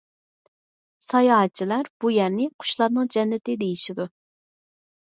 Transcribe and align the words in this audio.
ساياھەتچىلەر 1.07 1.91
بۇ 2.05 2.13
يەرنى« 2.17 2.49
قۇشلارنىڭ 2.65 3.15
جەننىتى» 3.19 3.61
دېيىشىدۇ. 3.67 4.13